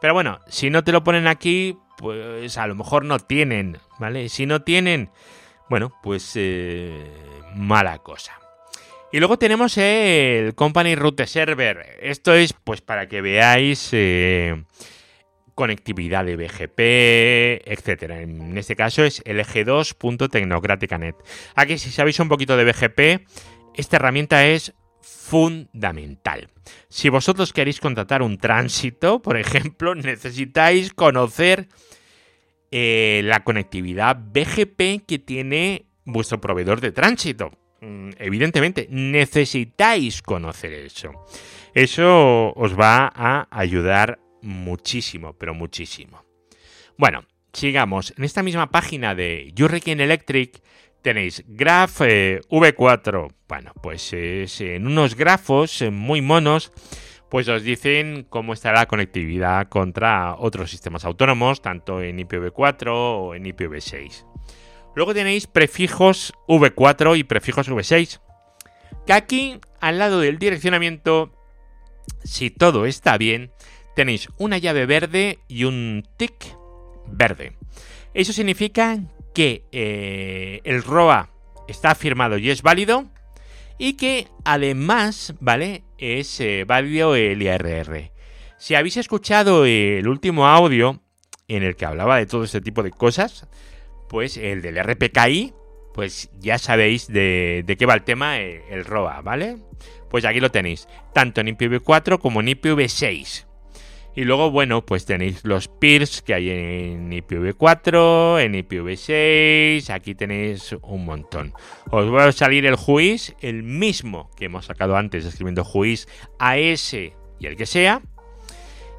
[0.00, 4.28] Pero bueno, si no te lo ponen aquí, pues a lo mejor no tienen, ¿vale?
[4.28, 5.10] Si no tienen,
[5.68, 7.12] bueno, pues eh,
[7.56, 8.38] mala cosa.
[9.10, 11.98] Y luego tenemos el Company Route Server.
[12.00, 14.62] Esto es pues para que veáis eh,
[15.58, 18.20] conectividad de BGP, etcétera.
[18.22, 21.16] En este caso es lg2.tecnocrática.net.
[21.56, 23.26] Aquí si sabéis un poquito de BGP,
[23.74, 26.48] esta herramienta es fundamental.
[26.88, 31.66] Si vosotros queréis contratar un tránsito, por ejemplo, necesitáis conocer
[32.70, 37.50] eh, la conectividad BGP que tiene vuestro proveedor de tránsito.
[37.80, 41.10] Mm, evidentemente, necesitáis conocer eso.
[41.74, 46.24] Eso os va a ayudar muchísimo, pero muchísimo.
[46.96, 48.12] Bueno, sigamos.
[48.16, 50.62] En esta misma página de Hurricane Electric
[51.02, 53.32] tenéis Graph eh, V4.
[53.48, 56.72] Bueno, pues en unos grafos eh, muy monos,
[57.30, 63.34] pues os dicen cómo estará la conectividad contra otros sistemas autónomos, tanto en IPv4 o
[63.34, 64.24] en IPv6.
[64.94, 68.20] Luego tenéis prefijos V4 y prefijos V6.
[69.06, 71.32] Que aquí, al lado del direccionamiento,
[72.24, 73.52] si todo está bien,
[73.98, 76.56] tenéis una llave verde y un tick
[77.08, 77.56] verde.
[78.14, 79.00] Eso significa
[79.34, 81.30] que eh, el ROA
[81.66, 83.06] está firmado y es válido
[83.76, 85.82] y que además, ¿vale?
[85.98, 88.12] Es eh, válido el IRR.
[88.56, 91.02] Si habéis escuchado el último audio
[91.48, 93.48] en el que hablaba de todo este tipo de cosas,
[94.08, 95.54] pues el del RPKI,
[95.92, 99.56] pues ya sabéis de, qué va el tema, eh, el, ROA, ¿vale?
[100.08, 103.47] Pues aquí lo tenéis, tanto en IPv4 como en IPv6.
[104.18, 110.74] Y luego, bueno, pues tenéis los peers que hay en IPv4, en IPv6, aquí tenéis
[110.82, 111.52] un montón.
[111.92, 116.08] Os voy a salir el juiz, el mismo que hemos sacado antes escribiendo juiz
[116.40, 118.02] AS y el que sea.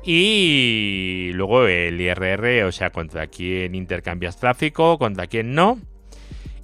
[0.05, 5.81] Y luego el IRR, o sea, contra quién intercambias tráfico, contra quién no.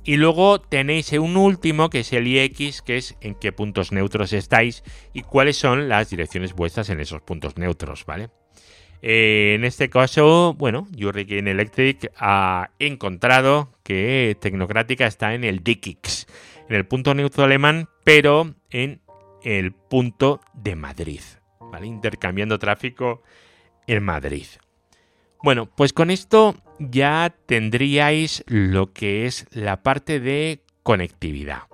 [0.06, 4.32] Y luego tenéis un último que es el IX, que es en qué puntos neutros
[4.32, 8.30] estáis y cuáles son las direcciones vuestras en esos puntos neutros, ¿vale?
[9.08, 16.26] Eh, en este caso, bueno, Hurricane Electric ha encontrado que Tecnocrática está en el DICIX,
[16.70, 19.02] en el punto neutro alemán, pero en
[19.44, 21.22] el punto de Madrid,
[21.60, 21.86] ¿vale?
[21.86, 23.22] Intercambiando tráfico
[23.86, 24.48] en Madrid.
[25.44, 31.66] Bueno, pues con esto ya tendríais lo que es la parte de conectividad.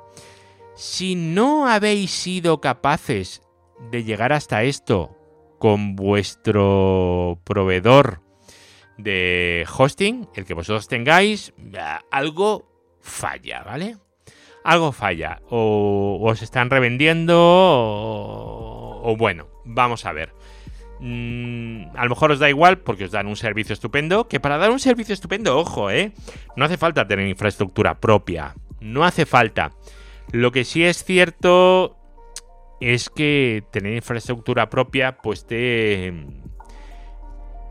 [0.76, 3.42] Si no habéis sido capaces
[3.90, 5.21] de llegar hasta esto
[5.62, 8.20] con vuestro proveedor
[8.98, 11.54] de hosting, el que vosotros tengáis,
[12.10, 12.66] algo
[13.00, 13.96] falla, ¿vale?
[14.64, 15.40] Algo falla.
[15.52, 20.34] O os están revendiendo o, bueno, vamos a ver.
[21.00, 24.28] Mm, a lo mejor os da igual porque os dan un servicio estupendo.
[24.28, 26.12] Que para dar un servicio estupendo, ojo, ¿eh?
[26.56, 28.56] No hace falta tener infraestructura propia.
[28.80, 29.74] No hace falta.
[30.32, 32.01] Lo que sí es cierto
[32.82, 36.12] es que tener infraestructura propia pues te,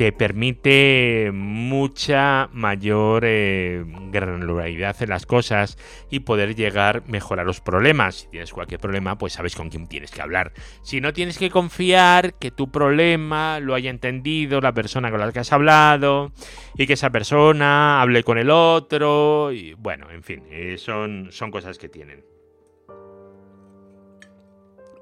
[0.00, 5.76] te permite mucha mayor eh, granularidad en las cosas
[6.08, 8.14] y poder llegar mejor a los problemas.
[8.14, 10.54] Si tienes cualquier problema, pues sabes con quién tienes que hablar.
[10.82, 15.32] Si no tienes que confiar que tu problema lo haya entendido la persona con la
[15.32, 16.32] que has hablado
[16.76, 21.50] y que esa persona hable con el otro y bueno, en fin, eh, son, son
[21.50, 22.24] cosas que tienen.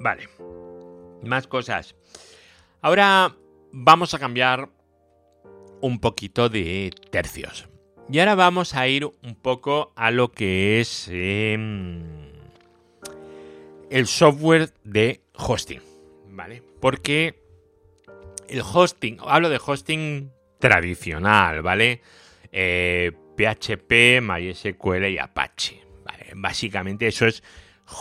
[0.00, 0.28] Vale.
[1.22, 1.96] Más cosas.
[2.80, 3.36] Ahora
[3.72, 4.68] vamos a cambiar
[5.80, 7.68] un poquito de tercios.
[8.10, 12.02] Y ahora vamos a ir un poco a lo que es em,
[13.90, 15.82] el software de hosting.
[16.30, 16.62] ¿Vale?
[16.80, 17.42] Porque
[18.48, 22.00] el hosting, hablo de hosting tradicional, ¿vale?
[22.50, 25.82] PHP, eh, MySQL y Apache.
[26.04, 26.32] ¿vale?
[26.34, 27.42] Básicamente eso es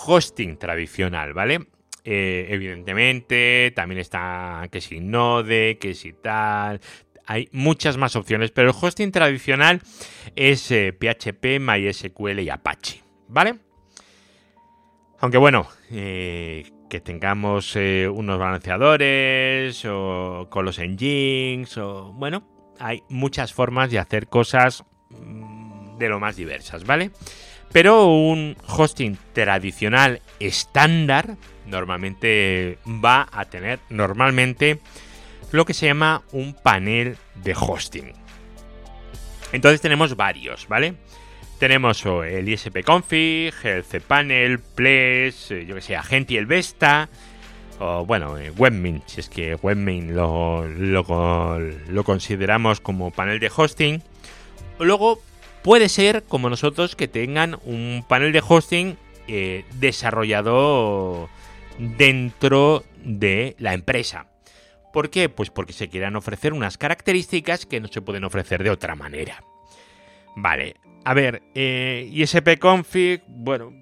[0.06, 1.68] hosting tradicional, ¿vale?
[2.10, 6.80] Eh, evidentemente, también está que si Node, que si tal.
[7.26, 9.82] Hay muchas más opciones, pero el hosting tradicional
[10.34, 13.56] es PHP, eh, MySQL y Apache, ¿vale?
[15.20, 22.48] Aunque bueno, eh, que tengamos unos balanceadores o con los engines o bueno,
[22.80, 27.12] hay muchas formas de hacer cosas mm, de lo más diversas, ¿vale?
[27.74, 31.36] Pero un hosting tradicional estándar
[31.68, 34.80] normalmente va a tener normalmente
[35.52, 38.14] lo que se llama un panel de hosting.
[39.52, 40.96] Entonces tenemos varios, ¿vale?
[41.60, 47.10] Tenemos el ISP Config, el cPanel, Ples, eh, yo que sé, Agent y el Vesta,
[47.80, 54.04] o bueno, eh, Webmin, si es que Webmin lo, lo, consideramos como panel de hosting.
[54.80, 55.20] Luego
[55.64, 61.30] puede ser, como nosotros, que tengan un panel de hosting eh, desarrollado
[61.78, 64.28] dentro de la empresa.
[64.94, 65.30] ¿Por qué?
[65.30, 69.44] Pues porque se quieran ofrecer unas características que no se pueden ofrecer de otra manera.
[70.36, 73.74] Vale, a ver, eh, ISP config, bueno,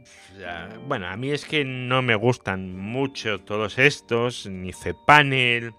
[0.87, 5.73] bueno, a mí es que no me gustan mucho todos estos, ni cPanel,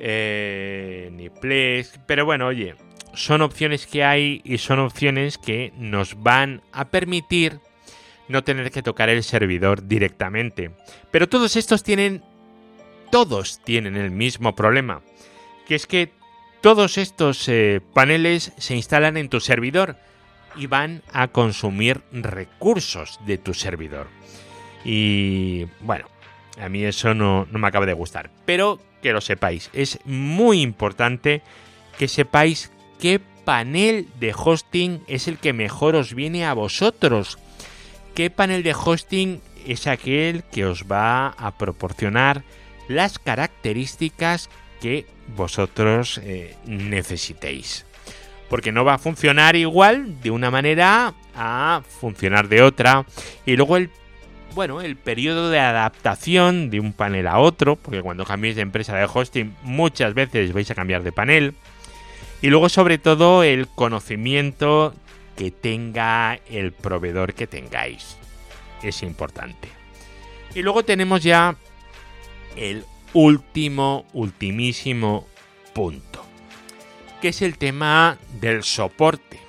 [0.00, 2.74] eh, ni Plex, pero bueno, oye,
[3.14, 7.60] son opciones que hay y son opciones que nos van a permitir
[8.28, 10.70] no tener que tocar el servidor directamente.
[11.10, 12.22] Pero todos estos tienen,
[13.10, 15.02] todos tienen el mismo problema,
[15.66, 16.10] que es que
[16.60, 19.96] todos estos eh, paneles se instalan en tu servidor
[20.56, 24.08] y van a consumir recursos de tu servidor.
[24.84, 26.06] Y bueno,
[26.60, 28.30] a mí eso no, no me acaba de gustar.
[28.46, 31.42] Pero que lo sepáis, es muy importante
[31.98, 37.38] que sepáis qué panel de hosting es el que mejor os viene a vosotros
[38.14, 42.44] qué panel de hosting es aquel que os va a proporcionar
[42.88, 44.50] las características
[44.80, 45.06] que
[45.36, 47.86] vosotros eh, necesitéis.
[48.48, 53.06] Porque no va a funcionar igual de una manera a funcionar de otra.
[53.46, 53.90] Y luego el
[54.54, 58.94] bueno, el periodo de adaptación de un panel a otro, porque cuando cambiéis de empresa
[58.94, 61.54] de hosting muchas veces vais a cambiar de panel.
[62.40, 64.94] Y luego sobre todo el conocimiento
[65.36, 68.16] que tenga el proveedor que tengáis.
[68.82, 69.68] Es importante.
[70.54, 71.56] Y luego tenemos ya
[72.56, 75.26] el último, ultimísimo
[75.72, 76.24] punto,
[77.20, 79.40] que es el tema del soporte.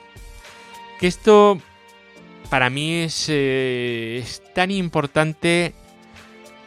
[1.00, 1.60] Que esto
[2.50, 5.74] para mí es, eh, es tan importante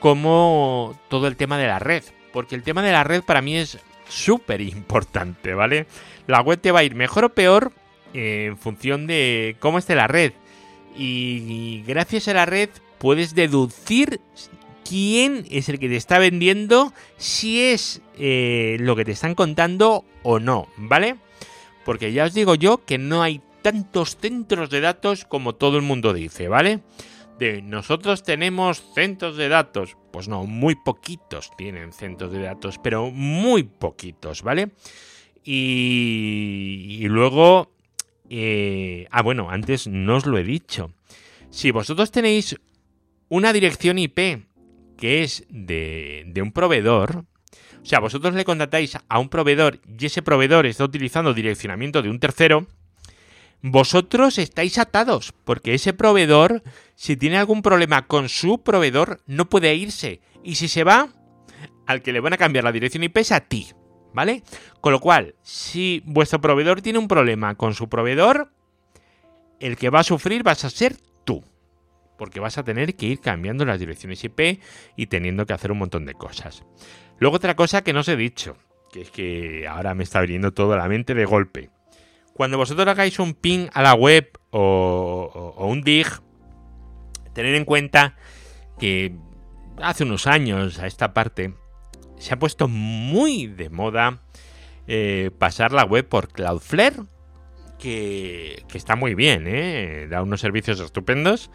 [0.00, 2.04] como todo el tema de la red.
[2.32, 5.86] Porque el tema de la red para mí es súper importante, ¿vale?
[6.26, 7.72] La web te va a ir mejor o peor
[8.14, 10.32] en función de cómo esté la red.
[10.96, 14.20] Y gracias a la red puedes deducir
[14.88, 20.04] quién es el que te está vendiendo, si es eh, lo que te están contando
[20.22, 21.16] o no, ¿vale?
[21.84, 25.82] Porque ya os digo yo que no hay tantos centros de datos como todo el
[25.82, 26.80] mundo dice, ¿vale?
[27.38, 29.96] De nosotros tenemos centros de datos.
[30.10, 34.70] Pues no, muy poquitos tienen centros de datos, pero muy poquitos, ¿vale?
[35.44, 37.70] Y, luego...
[38.30, 40.92] Eh, ah, bueno, antes no os lo he dicho.
[41.50, 42.56] Si vosotros tenéis
[43.28, 44.46] una dirección IP
[44.96, 47.24] que es de, de un proveedor,
[47.82, 52.10] o sea, vosotros le contratáis a un proveedor y ese proveedor está utilizando direccionamiento de
[52.10, 52.66] un tercero,
[53.62, 56.62] vosotros estáis atados, porque ese proveedor,
[56.94, 60.20] si tiene algún problema con su proveedor, no puede irse.
[60.44, 61.08] Y si se va,
[61.86, 63.68] al que le van a cambiar la dirección IP es a ti,
[64.12, 64.42] ¿vale?
[64.80, 68.50] Con lo cual, si vuestro proveedor tiene un problema con su proveedor,
[69.60, 71.44] el que va a sufrir vas a ser tú.
[72.16, 74.60] Porque vas a tener que ir cambiando las direcciones IP
[74.96, 76.64] y teniendo que hacer un montón de cosas.
[77.18, 78.56] Luego otra cosa que no os he dicho,
[78.92, 81.70] que es que ahora me está viniendo todo a la mente de golpe.
[82.34, 86.06] Cuando vosotros hagáis un ping a la web o, un dig,
[87.34, 88.16] tened en cuenta
[88.78, 89.16] que
[89.82, 91.54] hace unos años a esta parte
[92.18, 94.20] se ha puesto muy de moda
[94.86, 96.96] eh, pasar la web por Cloudflare,
[97.78, 100.06] que, está muy bien, ¿eh?
[100.08, 101.50] da unos servicios estupendos.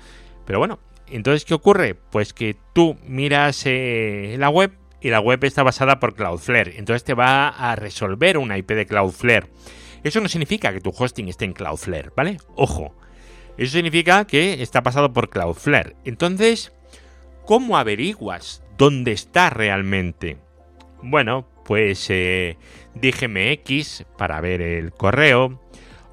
[0.46, 1.96] Pero bueno, entonces, ¿qué ocurre?
[1.96, 6.78] Pues que tú miras eh, la web y la web está basada por Cloudflare.
[6.78, 9.48] Entonces te va a resolver una IP de Cloudflare.
[10.04, 12.38] Eso no significa que tu hosting esté en Cloudflare, ¿vale?
[12.56, 12.96] Ojo.
[13.58, 15.96] Eso significa que está pasado por Cloudflare.
[16.06, 16.74] Entonces,
[17.46, 20.38] ¿cómo averiguas dónde está realmente?
[21.04, 22.58] Bueno, pues eh,
[22.96, 25.60] DGMX para ver el correo.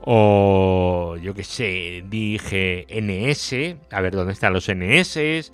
[0.03, 5.53] O yo qué sé, dije NS, a ver dónde están los NS,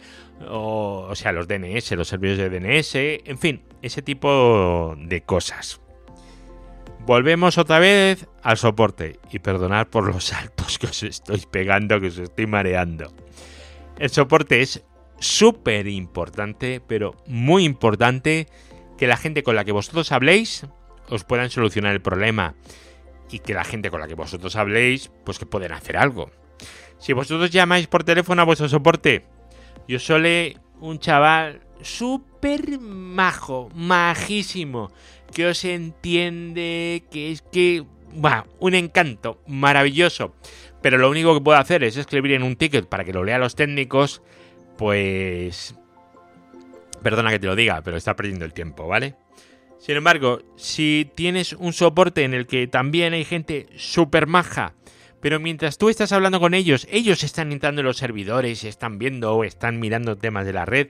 [0.49, 2.95] o, o sea, los DNS, los servicios de DNS,
[3.28, 5.80] en fin, ese tipo de cosas.
[7.01, 12.07] Volvemos otra vez al soporte y perdonad por los saltos que os estoy pegando, que
[12.07, 13.12] os estoy mareando.
[13.99, 14.84] El soporte es
[15.18, 18.47] súper importante, pero muy importante
[18.99, 20.67] que la gente con la que vosotros habléis
[21.09, 22.55] os puedan solucionar el problema
[23.31, 26.31] y que la gente con la que vosotros habléis pues que pueden hacer algo.
[26.99, 29.27] Si vosotros llamáis por teléfono a vuestro soporte,
[29.87, 34.91] yo soy un chaval súper majo, majísimo,
[35.33, 37.85] que os entiende, que es que...
[38.25, 40.35] va un encanto, maravilloso.
[40.83, 43.41] Pero lo único que puedo hacer es escribir en un ticket para que lo lean
[43.41, 44.23] los técnicos,
[44.79, 45.75] pues...
[47.03, 49.15] Perdona que te lo diga, pero está perdiendo el tiempo, ¿vale?
[49.79, 54.75] Sin embargo, si tienes un soporte en el que también hay gente súper maja,
[55.21, 59.35] pero mientras tú estás hablando con ellos, ellos están entrando en los servidores, están viendo
[59.35, 60.89] o están mirando temas de la red,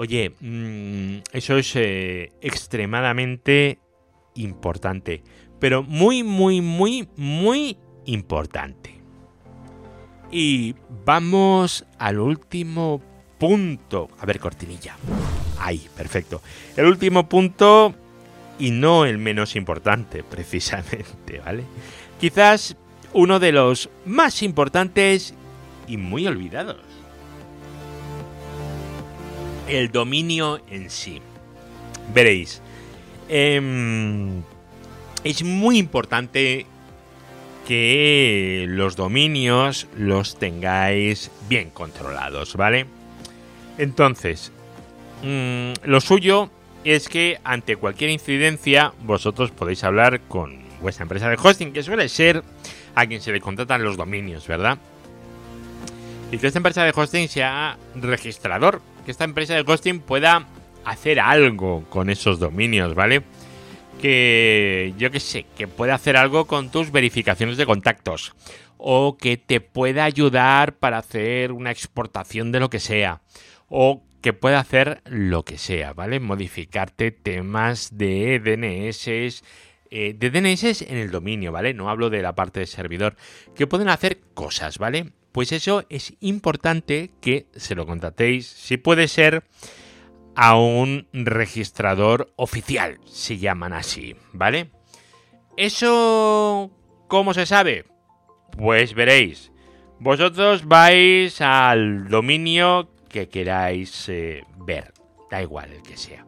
[0.00, 3.78] Oye, mm, eso es eh, extremadamente
[4.34, 5.22] importante,
[5.58, 7.76] pero muy, muy, muy, muy
[8.06, 9.00] importante.
[10.30, 10.74] Y
[11.04, 13.02] vamos al último
[13.40, 14.08] punto.
[14.20, 14.96] A ver, cortinilla.
[15.58, 16.40] Ahí, perfecto.
[16.76, 17.92] El último punto,
[18.60, 21.64] y no el menos importante, precisamente, ¿vale?
[22.20, 22.76] Quizás
[23.12, 25.34] uno de los más importantes
[25.88, 26.90] y muy olvidados
[29.70, 31.20] el dominio en sí.
[32.12, 32.60] Veréis,
[33.28, 34.42] em,
[35.22, 36.66] es muy importante
[37.66, 42.86] que los dominios los tengáis bien controlados, ¿vale?
[43.80, 44.52] Entonces,
[45.22, 46.50] mm, lo suyo
[46.84, 52.08] es que ante cualquier incidencia vosotros podéis hablar con vuestra empresa de hosting, que suele
[52.10, 52.44] ser
[52.94, 54.76] a quien se le contratan los dominios, ¿verdad?
[56.30, 60.46] Y que esta empresa de hosting sea registrador que esta empresa de hosting pueda
[60.84, 63.22] hacer algo con esos dominios, ¿vale?
[63.98, 68.34] Que yo que sé, que pueda hacer algo con tus verificaciones de contactos.
[68.82, 73.20] o que te pueda ayudar para hacer una exportación de lo que sea
[73.70, 76.20] o que pueda hacer lo que sea, ¿vale?
[76.20, 79.42] Modificarte temas de DNS,
[79.90, 81.72] eh, de DNS en el dominio, ¿vale?
[81.72, 83.16] No hablo de la parte de servidor,
[83.54, 85.12] que pueden hacer cosas, ¿vale?
[85.32, 89.44] Pues eso es importante que se lo contratéis, si puede ser,
[90.34, 94.70] a un registrador oficial, se llaman así, ¿vale?
[95.56, 96.70] ¿Eso
[97.08, 97.84] cómo se sabe?
[98.56, 99.52] Pues veréis.
[99.98, 104.94] Vosotros vais al dominio que queráis eh, ver.
[105.30, 106.24] Da igual el que sea.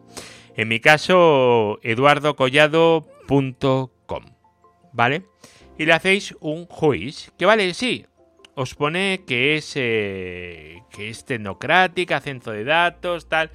[0.54, 4.24] En mi caso, eduardocollado.com.
[4.92, 5.24] ¿Vale?
[5.78, 7.32] Y le hacéis un juiz.
[7.38, 8.04] Que vale, sí.
[8.54, 13.50] Os pone que es, eh, que es tecnocrática, centro de datos, tal.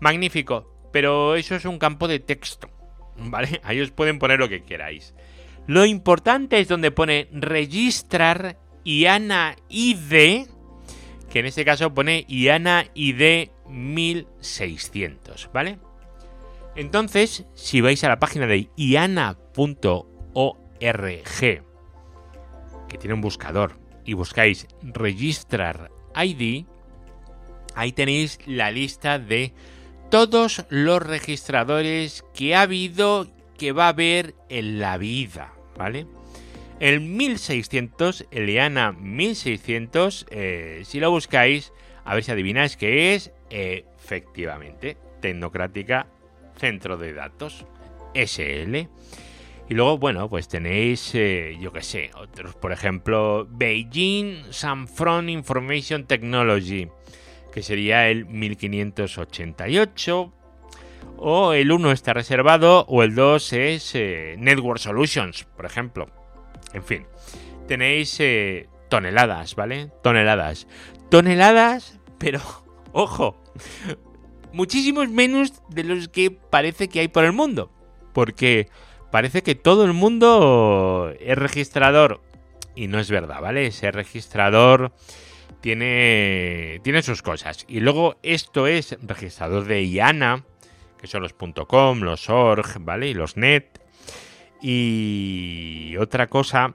[0.00, 0.72] Magnífico.
[0.92, 2.70] Pero eso es un campo de texto.
[3.16, 3.60] ¿Vale?
[3.64, 5.16] Ahí os pueden poner lo que queráis.
[5.66, 10.46] Lo importante es donde pone registrar IANA ID,
[11.30, 15.78] que en este caso pone IANA ID 1600, ¿vale?
[16.74, 19.34] Entonces, si vais a la página de iana.org,
[22.88, 26.64] que tiene un buscador, y buscáis registrar ID,
[27.74, 29.52] ahí tenéis la lista de
[30.10, 33.26] todos los registradores que ha habido,
[33.58, 36.06] que va a haber en la vida, ¿vale?
[36.78, 41.72] El 1600, el IANA 1600, eh, si lo buscáis,
[42.04, 46.06] a ver si adivináis qué es, efectivamente, Tecnocrática
[46.58, 47.66] Centro de Datos,
[48.14, 48.88] SL.
[49.68, 56.06] Y luego, bueno, pues tenéis, eh, yo qué sé, otros, por ejemplo, Beijing Sanfron Information
[56.06, 56.88] Technology,
[57.52, 60.32] que sería el 1588.
[61.18, 66.10] O el 1 está reservado, o el 2 es eh, Network Solutions, por ejemplo.
[66.72, 67.06] En fin,
[67.66, 69.90] tenéis eh, toneladas, ¿vale?
[70.02, 70.66] Toneladas.
[71.10, 72.40] Toneladas, pero,
[72.92, 73.42] ojo,
[74.52, 77.70] muchísimos menos de los que parece que hay por el mundo.
[78.12, 78.68] Porque
[79.10, 82.22] parece que todo el mundo es registrador.
[82.74, 83.66] Y no es verdad, ¿vale?
[83.66, 84.92] Ese registrador
[85.60, 87.64] tiene, tiene sus cosas.
[87.68, 90.44] Y luego esto es registrador de IANA,
[90.98, 93.08] que son los .com, los .org, ¿vale?
[93.08, 93.64] Y los .net.
[94.60, 96.74] Y otra cosa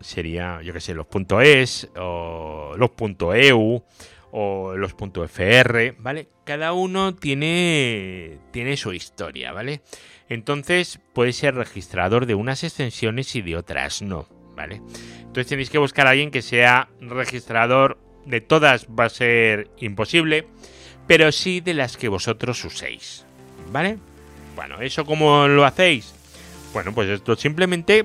[0.00, 1.06] sería, yo qué sé, los
[1.42, 2.90] .es o los
[3.36, 3.82] .eu
[4.32, 6.28] o los .fr, ¿vale?
[6.44, 9.82] Cada uno tiene, tiene su historia, ¿vale?
[10.28, 14.26] Entonces puede ser registrador de unas extensiones y de otras no,
[14.56, 14.80] ¿vale?
[15.18, 20.46] Entonces tenéis que buscar a alguien que sea registrador de todas va a ser imposible,
[21.06, 23.26] pero sí de las que vosotros uséis,
[23.70, 23.98] ¿vale?
[24.56, 26.14] Bueno, ¿eso cómo lo hacéis?
[26.72, 28.04] Bueno, pues esto simplemente,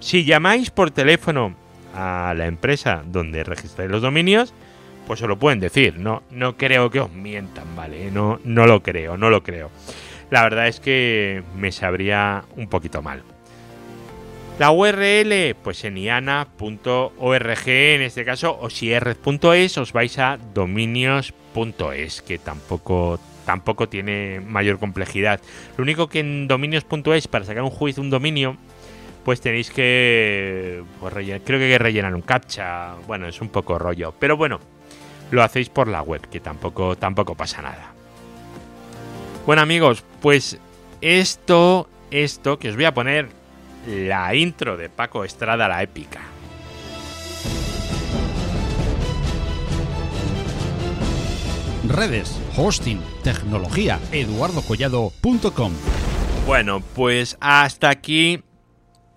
[0.00, 1.54] si llamáis por teléfono
[1.94, 4.54] a la empresa donde registráis los dominios,
[5.06, 5.98] pues os lo pueden decir.
[5.98, 8.10] No, no creo que os mientan, ¿vale?
[8.10, 9.70] No, no lo creo, no lo creo.
[10.30, 13.22] La verdad es que me sabría un poquito mal.
[14.58, 22.38] La URL, pues en iana.org en este caso, o si os vais a dominios.es, que
[22.38, 25.40] tampoco, tampoco tiene mayor complejidad.
[25.78, 28.58] Lo único que en dominios.es, para sacar un juicio un dominio,
[29.24, 30.84] pues tenéis que.
[31.00, 32.96] Pues, rellenar, creo que hay que rellenar un captcha.
[33.06, 34.12] Bueno, es un poco rollo.
[34.18, 34.60] Pero bueno,
[35.30, 37.92] lo hacéis por la web, que tampoco, tampoco pasa nada.
[39.46, 40.58] Bueno amigos, pues
[41.00, 43.30] esto, esto que os voy a poner
[43.86, 46.20] la intro de Paco Estrada la épica.
[51.88, 55.72] Redes, hosting, tecnología, eduardocollado.com.
[56.46, 58.42] Bueno, pues hasta aquí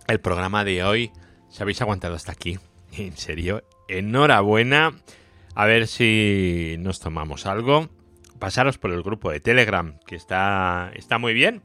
[0.08, 1.12] el programa de hoy.
[1.50, 2.58] ¿Se habéis aguantado hasta aquí?
[2.98, 4.94] En serio, enhorabuena.
[5.54, 7.90] A ver si nos tomamos algo.
[8.40, 11.62] Pasaros por el grupo de Telegram, que está, está muy bien.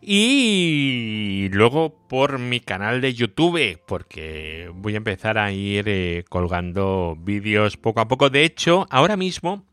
[0.00, 7.16] Y luego por mi canal de YouTube, porque voy a empezar a ir eh, colgando
[7.18, 8.30] vídeos poco a poco.
[8.30, 9.64] De hecho, ahora mismo,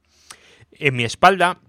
[0.79, 1.59] en mi espalda,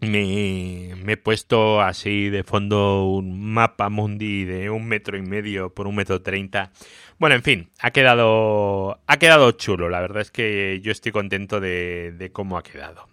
[0.00, 5.86] me, he puesto así de fondo un mapa mundi de un metro y medio por
[5.86, 6.72] un metro treinta.
[7.18, 9.88] Bueno, en fin, ha quedado, ha quedado chulo.
[9.88, 13.08] La verdad es que yo estoy contento de, de cómo ha quedado.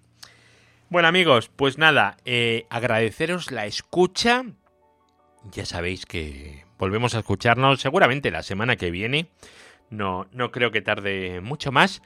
[0.90, 4.46] Bueno amigos, pues nada, eh, agradeceros la escucha
[5.52, 9.30] ya sabéis que volvemos a escucharnos seguramente la semana que viene.
[9.90, 12.02] No, no creo que tarde mucho más.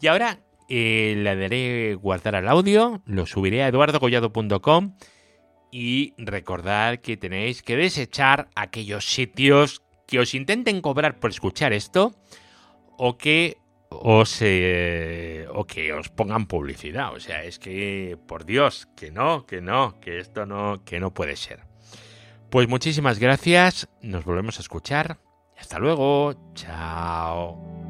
[0.00, 4.96] Y ahora eh, le daré guardar al audio, lo subiré a eduardocollado.com
[5.70, 12.14] y recordar que tenéis que desechar aquellos sitios que os intenten cobrar por escuchar esto
[12.96, 13.58] o que
[13.90, 17.14] os, eh, o que os pongan publicidad.
[17.14, 21.12] O sea, es que, por Dios, que no, que no, que esto no, que no
[21.12, 21.60] puede ser.
[22.50, 25.18] Pues muchísimas gracias, nos volvemos a escuchar.
[25.58, 27.87] Hasta luego, chao.